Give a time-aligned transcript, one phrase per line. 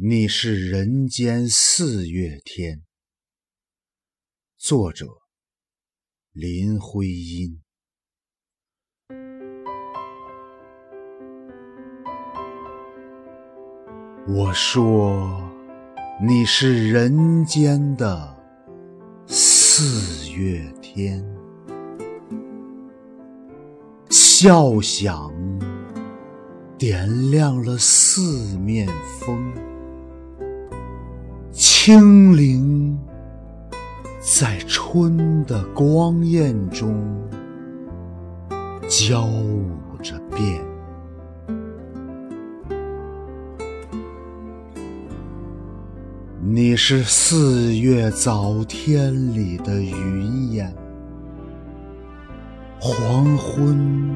[0.00, 2.82] 你是人间四月天。
[4.56, 5.06] 作者：
[6.30, 7.60] 林徽因。
[14.28, 15.50] 我说
[16.24, 18.36] 你是人间的
[19.26, 21.26] 四月天，
[24.10, 25.32] 笑响
[26.78, 28.86] 点亮了四面
[29.18, 29.67] 风。
[31.90, 32.98] 清灵
[34.20, 37.02] 在春的光艳中
[38.86, 39.70] 交舞
[40.02, 40.62] 着变，
[46.42, 50.70] 你是四月早天里的云烟，
[52.78, 54.14] 黄昏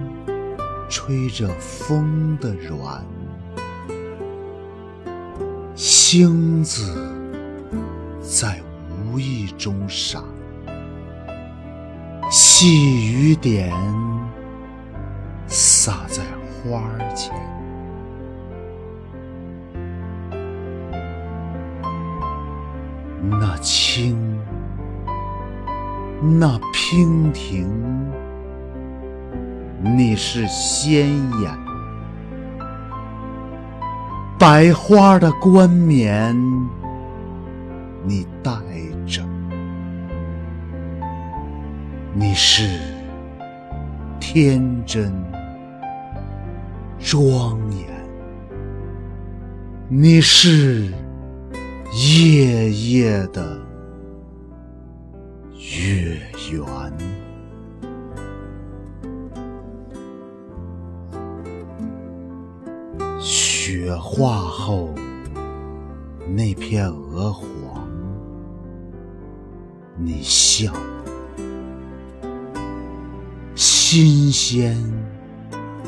[0.91, 3.03] 吹着风的软，
[5.75, 7.12] 星子。
[8.23, 10.23] 在无意中闪，
[12.31, 13.75] 细雨点
[15.49, 16.23] 洒在
[16.63, 16.85] 花
[17.17, 17.35] 前。
[23.29, 24.17] 那清，
[26.39, 27.69] 那娉婷，
[29.83, 31.09] 你是鲜
[31.41, 31.51] 艳，
[34.39, 36.37] 百花的冠冕。
[38.05, 38.53] 你带
[39.07, 39.23] 着，
[42.13, 42.81] 你是
[44.19, 45.13] 天真
[46.99, 47.87] 庄严，
[49.89, 50.93] 你是
[51.93, 53.57] 夜夜的
[55.53, 56.19] 月
[56.51, 56.93] 圆，
[63.21, 64.93] 雪化后
[66.35, 67.82] 那片鹅黄。
[70.05, 70.73] 你笑，
[73.55, 74.77] 新鲜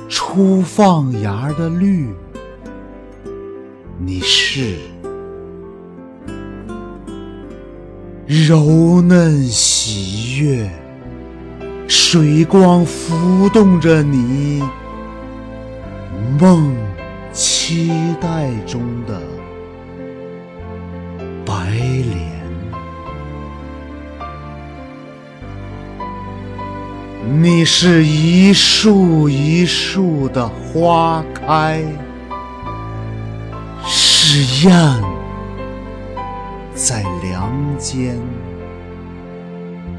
[0.09, 2.15] 初放芽的绿，
[3.99, 4.77] 你是
[8.25, 10.71] 柔嫩喜悦，
[11.89, 14.63] 水光浮动着你
[16.41, 16.73] 梦
[17.33, 19.21] 期待中的
[21.45, 22.34] 白莲。
[27.27, 31.83] 你是一树一树的花开，
[33.87, 35.03] 是燕
[36.75, 38.15] 在梁间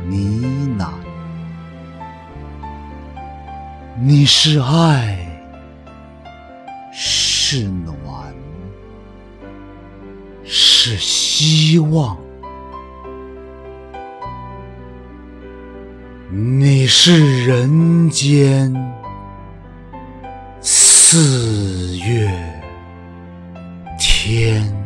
[0.07, 0.87] 呢喃。
[3.99, 5.17] 你是爱，
[6.93, 7.95] 是暖，
[10.43, 12.24] 是希望。
[16.37, 18.69] 你是人间
[20.59, 22.29] 四月
[23.97, 24.84] 天。